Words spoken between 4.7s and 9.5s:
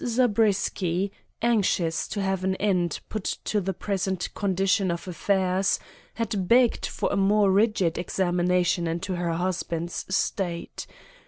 of affairs, had begged for a more rigid examination into her